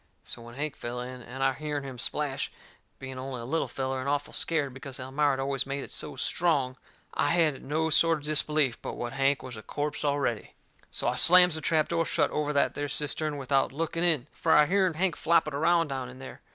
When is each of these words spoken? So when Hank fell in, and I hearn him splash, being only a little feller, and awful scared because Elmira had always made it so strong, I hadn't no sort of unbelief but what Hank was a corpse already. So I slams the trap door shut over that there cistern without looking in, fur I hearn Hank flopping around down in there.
So 0.23 0.41
when 0.41 0.55
Hank 0.55 0.75
fell 0.75 0.99
in, 0.99 1.21
and 1.21 1.43
I 1.43 1.53
hearn 1.53 1.83
him 1.83 1.99
splash, 1.99 2.51
being 2.97 3.19
only 3.19 3.39
a 3.41 3.45
little 3.45 3.67
feller, 3.67 3.99
and 3.99 4.09
awful 4.09 4.33
scared 4.33 4.73
because 4.73 4.99
Elmira 4.99 5.29
had 5.33 5.39
always 5.39 5.67
made 5.67 5.83
it 5.83 5.91
so 5.91 6.15
strong, 6.15 6.75
I 7.13 7.29
hadn't 7.29 7.61
no 7.67 7.91
sort 7.91 8.27
of 8.27 8.41
unbelief 8.41 8.81
but 8.81 8.95
what 8.97 9.13
Hank 9.13 9.43
was 9.43 9.55
a 9.55 9.61
corpse 9.61 10.03
already. 10.03 10.55
So 10.89 11.07
I 11.07 11.13
slams 11.13 11.53
the 11.53 11.61
trap 11.61 11.87
door 11.89 12.07
shut 12.07 12.31
over 12.31 12.51
that 12.51 12.73
there 12.73 12.89
cistern 12.89 13.37
without 13.37 13.71
looking 13.71 14.03
in, 14.03 14.25
fur 14.31 14.53
I 14.53 14.65
hearn 14.65 14.95
Hank 14.95 15.15
flopping 15.15 15.53
around 15.53 15.89
down 15.89 16.09
in 16.09 16.17
there. 16.17 16.41